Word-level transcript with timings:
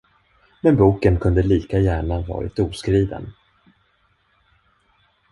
Men 0.61 0.77
boken 0.77 1.19
kunde 1.19 1.41
lika 1.43 1.79
gärna 1.79 2.21
varit 2.21 2.59
oskriven. 2.59 3.33